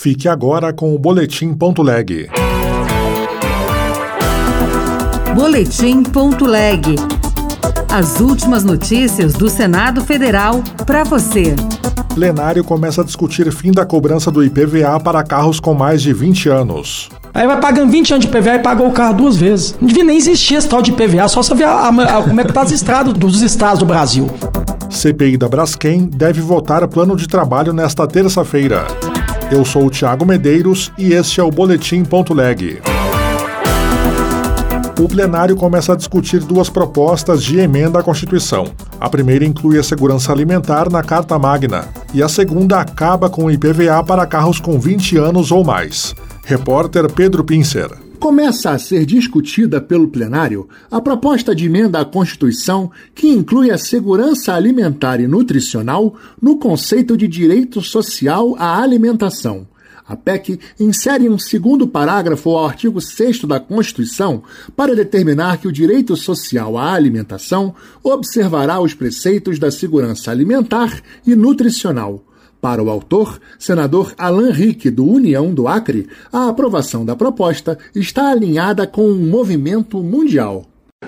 Fique 0.00 0.28
agora 0.28 0.72
com 0.72 0.94
o 0.94 0.98
Boletim.leg. 0.98 2.30
Boletim.leg. 5.34 6.94
As 7.90 8.20
últimas 8.20 8.62
notícias 8.62 9.32
do 9.32 9.48
Senado 9.48 10.04
Federal 10.04 10.62
para 10.86 11.02
você. 11.02 11.56
Plenário 12.14 12.62
começa 12.62 13.00
a 13.00 13.04
discutir 13.04 13.50
fim 13.50 13.72
da 13.72 13.84
cobrança 13.84 14.30
do 14.30 14.44
IPVA 14.44 15.00
para 15.00 15.24
carros 15.24 15.58
com 15.58 15.74
mais 15.74 16.00
de 16.00 16.12
20 16.12 16.48
anos. 16.48 17.08
Aí 17.34 17.48
vai 17.48 17.60
pagando 17.60 17.90
20 17.90 18.12
anos 18.12 18.24
de 18.24 18.30
IPVA 18.30 18.54
e 18.54 18.58
pagou 18.60 18.86
o 18.86 18.92
carro 18.92 19.14
duas 19.14 19.36
vezes. 19.36 19.74
Não 19.80 19.88
devia 19.88 20.04
nem 20.04 20.16
existir 20.16 20.54
esse 20.54 20.68
tal 20.68 20.80
de 20.80 20.92
IPVA, 20.92 21.26
só 21.26 21.42
você 21.42 21.56
ver 21.56 21.64
a, 21.64 21.72
a, 21.72 22.18
a, 22.18 22.22
como 22.22 22.40
é 22.40 22.44
que 22.44 22.52
tá 22.52 22.62
as 22.62 22.70
estradas 22.70 23.14
dos 23.14 23.42
estados 23.42 23.80
do 23.80 23.86
Brasil. 23.86 24.30
CPI 24.88 25.36
da 25.36 25.48
Braskem 25.48 26.06
deve 26.06 26.40
votar 26.40 26.86
plano 26.86 27.16
de 27.16 27.26
trabalho 27.26 27.72
nesta 27.72 28.06
terça-feira. 28.06 28.86
Eu 29.50 29.64
sou 29.64 29.86
o 29.86 29.90
Thiago 29.90 30.26
Medeiros 30.26 30.92
e 30.98 31.14
este 31.14 31.40
é 31.40 31.42
o 31.42 31.50
Boletim.leg. 31.50 32.82
O 35.00 35.08
plenário 35.08 35.56
começa 35.56 35.94
a 35.94 35.96
discutir 35.96 36.40
duas 36.40 36.68
propostas 36.68 37.42
de 37.42 37.58
emenda 37.58 37.98
à 37.98 38.02
Constituição. 38.02 38.66
A 39.00 39.08
primeira 39.08 39.46
inclui 39.46 39.78
a 39.78 39.82
segurança 39.82 40.32
alimentar 40.32 40.90
na 40.90 41.02
Carta 41.02 41.38
Magna 41.38 41.88
e 42.12 42.22
a 42.22 42.28
segunda 42.28 42.78
acaba 42.78 43.30
com 43.30 43.44
o 43.44 43.50
IPVA 43.50 44.04
para 44.04 44.26
carros 44.26 44.60
com 44.60 44.78
20 44.78 45.16
anos 45.16 45.50
ou 45.50 45.64
mais. 45.64 46.14
Repórter 46.44 47.10
Pedro 47.10 47.42
Pincer. 47.42 48.07
Começa 48.18 48.72
a 48.72 48.78
ser 48.78 49.06
discutida 49.06 49.80
pelo 49.80 50.08
plenário 50.08 50.68
a 50.90 51.00
proposta 51.00 51.54
de 51.54 51.66
emenda 51.66 52.00
à 52.00 52.04
Constituição 52.04 52.90
que 53.14 53.28
inclui 53.28 53.70
a 53.70 53.78
segurança 53.78 54.52
alimentar 54.54 55.20
e 55.20 55.28
nutricional 55.28 56.16
no 56.42 56.58
conceito 56.58 57.16
de 57.16 57.28
direito 57.28 57.80
social 57.80 58.56
à 58.58 58.82
alimentação. 58.82 59.68
A 60.04 60.16
PEC 60.16 60.58
insere 60.80 61.28
um 61.28 61.38
segundo 61.38 61.86
parágrafo 61.86 62.50
ao 62.50 62.66
artigo 62.66 63.00
6 63.00 63.44
da 63.44 63.60
Constituição 63.60 64.42
para 64.74 64.96
determinar 64.96 65.58
que 65.58 65.68
o 65.68 65.72
direito 65.72 66.16
social 66.16 66.76
à 66.76 66.94
alimentação 66.94 67.72
observará 68.02 68.80
os 68.80 68.94
preceitos 68.94 69.60
da 69.60 69.70
segurança 69.70 70.30
alimentar 70.30 71.02
e 71.24 71.36
nutricional 71.36 72.24
para 72.60 72.82
o 72.82 72.90
autor, 72.90 73.40
senador 73.58 74.12
Alain 74.18 74.50
Rick, 74.50 74.90
do 74.90 75.06
União 75.06 75.52
do 75.52 75.68
Acre, 75.68 76.08
a 76.32 76.48
aprovação 76.48 77.04
da 77.04 77.14
proposta 77.14 77.78
está 77.94 78.30
alinhada 78.30 78.86
com 78.86 79.02
um 79.02 79.28
movimento 79.28 80.02
mundial. 80.02 80.64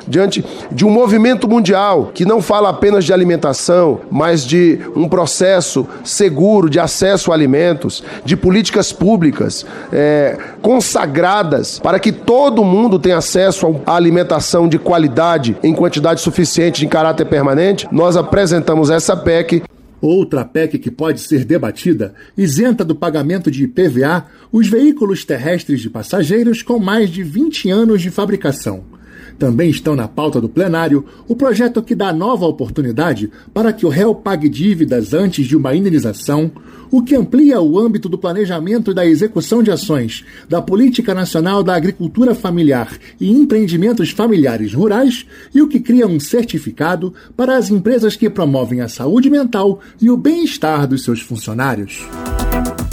Diante 0.07 0.45
de 0.71 0.85
um 0.85 0.91
movimento 0.91 1.49
mundial 1.49 2.13
que 2.15 2.25
não 2.25 2.41
fala 2.41 2.69
apenas 2.69 3.05
de 3.05 3.13
alimentação, 3.13 4.03
mas 4.09 4.47
de 4.47 4.79
um 4.95 5.09
processo 5.09 5.85
seguro 6.05 6.71
de 6.71 6.79
acesso 6.79 7.33
a 7.33 7.35
alimentos, 7.35 8.03
de 8.25 8.37
políticas 8.37 8.93
públicas 8.93 9.67
é, 9.93 10.39
consagradas 10.63 11.81
para 11.81 11.99
que 11.99 12.13
todo 12.13 12.65
mundo 12.65 13.01
tenha 13.01 13.19
acesso 13.19 13.81
a 13.85 13.97
alimentação 13.97 14.69
de 14.69 14.79
qualidade 14.79 15.57
em 15.61 15.75
quantidade 15.75 16.21
suficiente, 16.21 16.85
em 16.85 16.89
caráter 16.89 17.25
permanente, 17.25 17.89
nós 17.91 18.17
apresentamos 18.17 18.91
essa 18.91 19.17
PEC 19.17 19.65
Outra 20.01 20.45
PEC 20.45 20.79
que 20.79 20.91
pode 20.91 21.21
ser 21.21 21.45
debatida 21.45 22.15
isenta 22.37 22.85
do 22.85 22.95
pagamento 22.95 23.51
de 23.51 23.65
IPVA 23.65 24.27
os 24.51 24.69
veículos 24.69 25.25
terrestres 25.25 25.81
de 25.81 25.91
passageiros 25.91 26.63
com 26.63 26.79
mais 26.79 27.11
de 27.11 27.23
20 27.23 27.71
anos 27.71 28.01
de 28.01 28.11
fabricação. 28.11 29.00
Também 29.41 29.71
estão 29.71 29.97
na 29.97 30.07
pauta 30.07 30.39
do 30.39 30.51
plenário 30.51 31.03
o 31.27 31.35
projeto 31.35 31.83
que 31.83 31.95
dá 31.95 32.13
nova 32.13 32.45
oportunidade 32.45 33.31
para 33.55 33.73
que 33.73 33.87
o 33.87 33.89
réu 33.89 34.15
pague 34.15 34.51
dívidas 34.51 35.15
antes 35.15 35.47
de 35.47 35.57
uma 35.57 35.75
indenização, 35.75 36.53
o 36.91 37.03
que 37.03 37.17
amplia 37.17 37.59
o 37.59 37.79
âmbito 37.79 38.07
do 38.07 38.19
planejamento 38.19 38.91
e 38.91 38.95
da 38.95 39.07
execução 39.07 39.63
de 39.63 39.71
ações 39.71 40.27
da 40.47 40.61
Política 40.61 41.15
Nacional 41.15 41.63
da 41.63 41.75
Agricultura 41.75 42.35
Familiar 42.35 42.93
e 43.19 43.33
Empreendimentos 43.33 44.11
Familiares 44.11 44.75
Rurais 44.75 45.25
e 45.55 45.63
o 45.63 45.69
que 45.69 45.81
cria 45.81 46.07
um 46.07 46.21
certificado 46.21 47.15
para 47.35 47.57
as 47.57 47.71
empresas 47.71 48.17
que 48.17 48.29
promovem 48.29 48.83
a 48.83 48.89
saúde 48.89 49.31
mental 49.31 49.81
e 49.99 50.11
o 50.11 50.19
bem-estar 50.19 50.87
dos 50.87 51.03
seus 51.03 51.23
funcionários. 51.23 52.07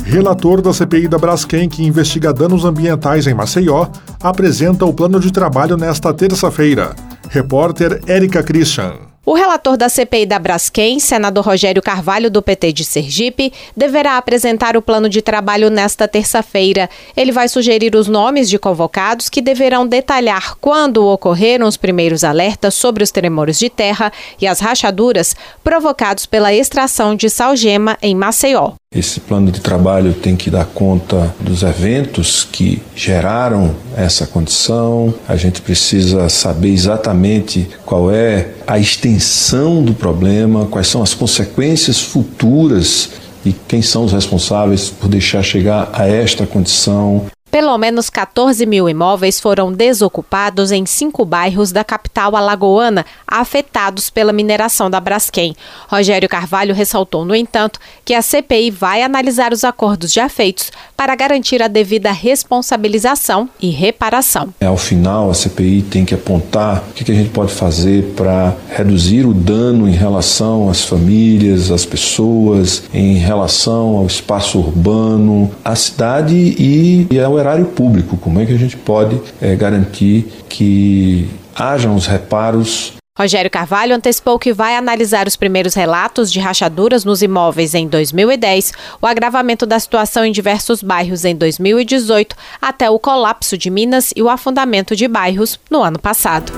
Relator 0.09 0.61
da 0.61 0.71
CPI 0.71 1.09
da 1.09 1.17
Braskem, 1.17 1.67
que 1.67 1.83
investiga 1.83 2.31
danos 2.31 2.63
ambientais 2.63 3.27
em 3.27 3.33
Maceió, 3.33 3.87
apresenta 4.23 4.85
o 4.85 4.93
plano 4.93 5.19
de 5.19 5.33
trabalho 5.33 5.75
nesta 5.75 6.13
terça-feira. 6.13 6.95
Repórter 7.29 8.01
Érica 8.07 8.41
Christian. 8.41 8.93
O 9.25 9.33
relator 9.33 9.75
da 9.75 9.89
CPI 9.89 10.25
da 10.25 10.39
Braskem, 10.39 10.97
senador 11.01 11.43
Rogério 11.43 11.81
Carvalho, 11.81 12.31
do 12.31 12.41
PT 12.41 12.71
de 12.71 12.85
Sergipe, 12.85 13.51
deverá 13.75 14.15
apresentar 14.15 14.77
o 14.77 14.81
plano 14.81 15.09
de 15.09 15.21
trabalho 15.21 15.69
nesta 15.69 16.07
terça-feira. 16.07 16.89
Ele 17.13 17.33
vai 17.33 17.49
sugerir 17.49 17.93
os 17.93 18.07
nomes 18.07 18.49
de 18.49 18.57
convocados 18.57 19.27
que 19.27 19.41
deverão 19.41 19.85
detalhar 19.85 20.55
quando 20.61 21.05
ocorreram 21.05 21.67
os 21.67 21.75
primeiros 21.75 22.23
alertas 22.23 22.75
sobre 22.75 23.03
os 23.03 23.11
tremores 23.11 23.59
de 23.59 23.69
terra 23.69 24.09
e 24.39 24.47
as 24.47 24.61
rachaduras 24.61 25.35
provocados 25.61 26.25
pela 26.25 26.53
extração 26.53 27.13
de 27.13 27.29
salgema 27.29 27.97
em 28.01 28.15
Maceió. 28.15 28.71
Esse 28.95 29.19
plano 29.19 29.51
de 29.51 29.59
trabalho 29.59 30.13
tem 30.13 30.35
que 30.35 30.49
dar 30.49 30.65
conta 30.65 31.35
dos 31.41 31.61
eventos 31.61 32.47
que 32.49 32.81
geraram 32.95 33.75
essa 33.95 34.25
condição. 34.25 35.13
A 35.27 35.35
gente 35.35 35.61
precisa 35.61 36.29
saber 36.29 36.69
exatamente 36.69 37.69
qual 37.85 38.09
é 38.09 38.53
a 38.65 38.79
extensão 38.79 39.83
do 39.83 39.93
problema, 39.93 40.65
quais 40.67 40.87
são 40.87 41.03
as 41.03 41.13
consequências 41.13 41.99
futuras 41.99 43.09
e 43.45 43.53
quem 43.67 43.81
são 43.81 44.05
os 44.05 44.13
responsáveis 44.13 44.89
por 44.89 45.09
deixar 45.09 45.43
chegar 45.43 45.89
a 45.91 46.07
esta 46.07 46.47
condição. 46.47 47.27
Pelo 47.57 47.75
menos 47.75 48.07
14 48.07 48.67
mil 48.67 48.87
imóveis 48.87 49.39
foram 49.39 49.73
desocupados 49.73 50.71
em 50.71 50.85
cinco 50.85 51.25
bairros 51.25 51.71
da 51.71 51.83
capital 51.83 52.35
alagoana, 52.35 53.03
afetados 53.27 54.11
pela 54.11 54.31
mineração 54.31 54.91
da 54.91 54.99
Braskem. 54.99 55.55
Rogério 55.89 56.29
Carvalho 56.29 56.75
ressaltou, 56.75 57.25
no 57.25 57.33
entanto, 57.33 57.79
que 58.05 58.13
a 58.13 58.21
CPI 58.21 58.69
vai 58.69 59.01
analisar 59.01 59.53
os 59.53 59.63
acordos 59.63 60.13
já 60.13 60.29
feitos 60.29 60.71
para 60.95 61.15
garantir 61.15 61.63
a 61.63 61.67
devida 61.67 62.11
responsabilização 62.11 63.49
e 63.59 63.71
reparação. 63.71 64.53
Ao 64.63 64.77
final, 64.77 65.31
a 65.31 65.33
CPI 65.33 65.81
tem 65.81 66.05
que 66.05 66.13
apontar 66.13 66.83
o 66.91 66.93
que 66.93 67.11
a 67.11 67.15
gente 67.15 67.31
pode 67.31 67.53
fazer 67.53 68.13
para 68.15 68.55
reduzir 68.69 69.25
o 69.25 69.33
dano 69.33 69.89
em 69.89 69.93
relação 69.93 70.69
às 70.69 70.83
famílias, 70.83 71.71
às 71.71 71.85
pessoas, 71.85 72.83
em 72.93 73.15
relação 73.15 73.97
ao 73.97 74.05
espaço 74.05 74.59
urbano, 74.59 75.49
à 75.65 75.75
cidade 75.75 76.35
e, 76.35 77.07
e 77.09 77.19
ao 77.19 77.35
erário 77.39 77.46
público. 77.65 78.17
Como 78.17 78.39
é 78.39 78.45
que 78.45 78.53
a 78.53 78.57
gente 78.57 78.77
pode 78.77 79.19
é, 79.41 79.55
garantir 79.55 80.27
que 80.49 81.29
hajam 81.55 81.95
os 81.95 82.05
reparos 82.05 82.97
Rogério 83.17 83.49
Carvalho 83.49 83.95
antecipou 83.95 84.37
que 84.37 84.53
vai 84.53 84.75
analisar 84.75 85.27
os 85.27 85.35
primeiros 85.35 85.73
relatos 85.73 86.31
de 86.31 86.39
rachaduras 86.39 87.03
nos 87.03 87.23
imóveis 87.23 87.73
em 87.73 87.87
2010, 87.87 88.73
o 89.01 89.07
agravamento 89.07 89.65
da 89.65 89.79
situação 89.79 90.23
em 90.23 90.31
diversos 90.31 90.83
bairros 90.83 91.25
em 91.25 91.35
2018, 91.35 92.35
até 92.61 92.91
o 92.91 92.99
colapso 92.99 93.57
de 93.57 93.71
Minas 93.71 94.13
e 94.15 94.21
o 94.21 94.29
afundamento 94.29 94.95
de 94.95 95.07
bairros 95.07 95.59
no 95.71 95.81
ano 95.81 95.97
passado. 95.97 96.53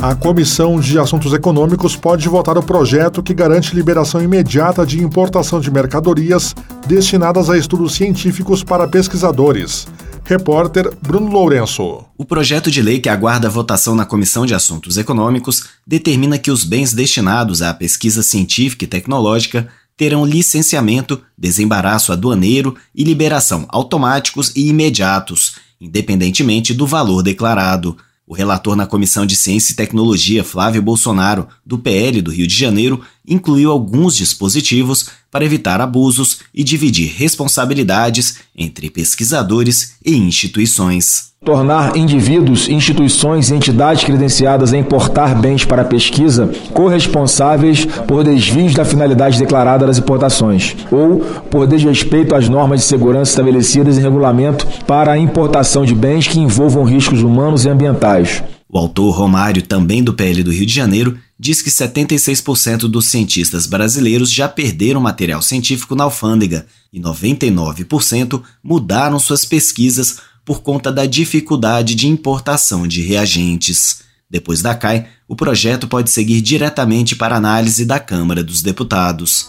A 0.00 0.14
Comissão 0.14 0.78
de 0.78 0.98
Assuntos 0.98 1.32
Econômicos 1.32 1.96
pode 1.96 2.28
votar 2.28 2.56
o 2.56 2.62
projeto 2.62 3.22
que 3.22 3.34
garante 3.34 3.74
liberação 3.74 4.22
imediata 4.22 4.86
de 4.86 5.02
importação 5.02 5.60
de 5.60 5.70
mercadorias 5.70 6.54
destinadas 6.86 7.50
a 7.50 7.58
estudos 7.58 7.94
científicos 7.94 8.62
para 8.62 8.86
pesquisadores. 8.86 9.86
Repórter 10.24 10.96
Bruno 11.02 11.30
Lourenço. 11.30 12.04
O 12.16 12.24
projeto 12.24 12.70
de 12.70 12.80
lei 12.80 13.00
que 13.00 13.08
aguarda 13.08 13.50
votação 13.50 13.94
na 13.94 14.06
Comissão 14.06 14.46
de 14.46 14.54
Assuntos 14.54 14.96
Econômicos 14.96 15.64
determina 15.86 16.38
que 16.38 16.50
os 16.50 16.64
bens 16.64 16.92
destinados 16.92 17.60
à 17.60 17.74
pesquisa 17.74 18.22
científica 18.22 18.84
e 18.84 18.88
tecnológica 18.88 19.68
terão 19.96 20.24
licenciamento, 20.24 21.20
desembaraço 21.36 22.12
aduaneiro 22.12 22.76
e 22.94 23.02
liberação 23.02 23.66
automáticos 23.68 24.52
e 24.54 24.68
imediatos, 24.68 25.56
independentemente 25.80 26.72
do 26.72 26.86
valor 26.86 27.22
declarado. 27.22 27.96
O 28.24 28.32
relator 28.32 28.76
na 28.76 28.86
Comissão 28.86 29.26
de 29.26 29.36
Ciência 29.36 29.72
e 29.72 29.76
Tecnologia, 29.76 30.44
Flávio 30.44 30.80
Bolsonaro, 30.80 31.48
do 31.66 31.78
PL 31.78 32.22
do 32.22 32.30
Rio 32.30 32.46
de 32.46 32.54
Janeiro, 32.54 33.02
incluiu 33.26 33.70
alguns 33.70 34.16
dispositivos 34.16 35.08
para 35.30 35.44
evitar 35.44 35.80
abusos 35.80 36.40
e 36.54 36.62
dividir 36.62 37.14
responsabilidades 37.16 38.38
entre 38.56 38.90
pesquisadores 38.90 39.94
e 40.04 40.16
instituições. 40.16 41.32
Tornar 41.44 41.96
indivíduos, 41.96 42.68
instituições 42.68 43.50
e 43.50 43.54
entidades 43.54 44.04
credenciadas 44.04 44.72
a 44.72 44.78
importar 44.78 45.34
bens 45.34 45.64
para 45.64 45.84
pesquisa 45.84 46.48
corresponsáveis 46.72 47.84
por 48.06 48.22
desvios 48.22 48.74
da 48.74 48.84
finalidade 48.84 49.40
declarada 49.40 49.84
das 49.84 49.98
importações 49.98 50.76
ou 50.88 51.18
por 51.50 51.66
desrespeito 51.66 52.36
às 52.36 52.48
normas 52.48 52.80
de 52.80 52.86
segurança 52.86 53.32
estabelecidas 53.32 53.98
em 53.98 54.02
regulamento 54.02 54.68
para 54.86 55.12
a 55.12 55.18
importação 55.18 55.84
de 55.84 55.96
bens 55.96 56.28
que 56.28 56.38
envolvam 56.38 56.84
riscos 56.84 57.22
humanos 57.22 57.64
e 57.64 57.68
ambientais. 57.68 58.40
O 58.74 58.78
autor 58.78 59.10
Romário, 59.10 59.60
também 59.62 60.02
do 60.02 60.14
PL 60.14 60.42
do 60.42 60.50
Rio 60.50 60.64
de 60.64 60.72
Janeiro, 60.72 61.18
diz 61.42 61.60
que 61.60 61.70
76% 61.70 62.82
dos 62.82 63.06
cientistas 63.06 63.66
brasileiros 63.66 64.30
já 64.30 64.48
perderam 64.48 65.00
material 65.00 65.42
científico 65.42 65.96
na 65.96 66.04
alfândega 66.04 66.66
e 66.92 67.00
99% 67.00 68.40
mudaram 68.62 69.18
suas 69.18 69.44
pesquisas 69.44 70.18
por 70.44 70.62
conta 70.62 70.92
da 70.92 71.04
dificuldade 71.04 71.96
de 71.96 72.06
importação 72.06 72.86
de 72.86 73.02
reagentes. 73.02 74.02
Depois 74.30 74.62
da 74.62 74.72
CAI, 74.72 75.08
o 75.26 75.34
projeto 75.34 75.88
pode 75.88 76.10
seguir 76.12 76.40
diretamente 76.40 77.16
para 77.16 77.34
análise 77.34 77.84
da 77.84 77.98
Câmara 77.98 78.44
dos 78.44 78.62
Deputados. 78.62 79.48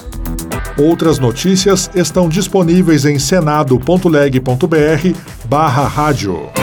Outras 0.75 1.19
notícias 1.19 1.91
estão 1.93 2.27
disponíveis 2.27 3.05
em 3.05 3.19
senado.leg.br 3.19 3.87
barra 5.47 5.87
rádio. 5.87 6.62